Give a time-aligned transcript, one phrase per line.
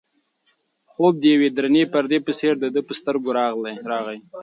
[0.91, 3.29] خوب د یوې درنې پردې په څېر د ده پر سترګو
[3.91, 4.17] راغی.